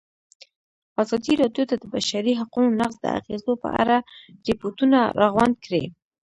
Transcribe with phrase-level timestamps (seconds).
[1.03, 3.97] ازادي راډیو د د بشري حقونو نقض د اغېزو په اړه
[4.47, 5.83] ریپوټونه راغونډ کړي.